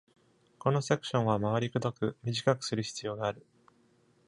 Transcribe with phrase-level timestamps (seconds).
[0.57, 3.45] このセクションは回りくどく、短くする必要がある。